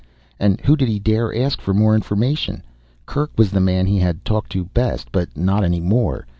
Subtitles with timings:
[0.39, 2.63] And who did he dare ask for more information?
[3.05, 6.25] Kerk was the man he had talked to best, but not any more.